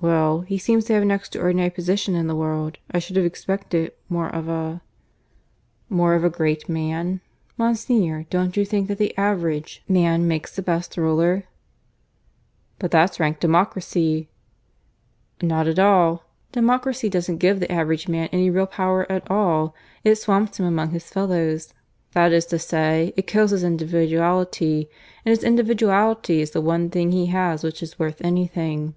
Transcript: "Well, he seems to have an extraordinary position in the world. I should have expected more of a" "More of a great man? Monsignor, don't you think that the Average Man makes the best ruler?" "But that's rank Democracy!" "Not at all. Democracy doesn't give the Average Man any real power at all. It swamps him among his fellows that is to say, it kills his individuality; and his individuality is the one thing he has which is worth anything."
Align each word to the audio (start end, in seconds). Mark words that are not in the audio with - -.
"Well, 0.00 0.42
he 0.42 0.58
seems 0.58 0.84
to 0.84 0.92
have 0.92 1.02
an 1.02 1.10
extraordinary 1.10 1.70
position 1.70 2.14
in 2.14 2.28
the 2.28 2.36
world. 2.36 2.78
I 2.88 3.00
should 3.00 3.16
have 3.16 3.24
expected 3.24 3.90
more 4.08 4.28
of 4.32 4.46
a" 4.48 4.80
"More 5.98 6.14
of 6.14 6.22
a 6.22 6.30
great 6.30 6.68
man? 6.68 7.20
Monsignor, 7.56 8.24
don't 8.30 8.56
you 8.56 8.64
think 8.64 8.86
that 8.86 8.98
the 8.98 9.12
Average 9.18 9.82
Man 9.88 10.28
makes 10.28 10.54
the 10.54 10.62
best 10.62 10.96
ruler?" 10.96 11.48
"But 12.78 12.92
that's 12.92 13.18
rank 13.18 13.40
Democracy!" 13.40 14.28
"Not 15.42 15.66
at 15.66 15.80
all. 15.80 16.22
Democracy 16.52 17.08
doesn't 17.08 17.38
give 17.38 17.58
the 17.58 17.72
Average 17.72 18.06
Man 18.06 18.28
any 18.30 18.50
real 18.50 18.66
power 18.68 19.04
at 19.10 19.28
all. 19.28 19.74
It 20.04 20.14
swamps 20.14 20.60
him 20.60 20.66
among 20.66 20.90
his 20.90 21.10
fellows 21.10 21.74
that 22.12 22.30
is 22.32 22.46
to 22.46 22.58
say, 22.60 23.12
it 23.16 23.26
kills 23.26 23.50
his 23.50 23.64
individuality; 23.64 24.88
and 25.26 25.30
his 25.32 25.42
individuality 25.42 26.40
is 26.40 26.52
the 26.52 26.60
one 26.60 26.88
thing 26.88 27.10
he 27.10 27.26
has 27.26 27.64
which 27.64 27.82
is 27.82 27.98
worth 27.98 28.20
anything." 28.22 28.94